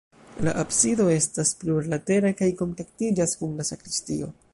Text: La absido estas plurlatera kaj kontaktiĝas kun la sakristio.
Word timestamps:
La 0.45 0.53
absido 0.59 1.03
estas 1.15 1.51
plurlatera 1.63 2.31
kaj 2.39 2.47
kontaktiĝas 2.63 3.37
kun 3.43 3.55
la 3.61 3.67
sakristio. 3.71 4.31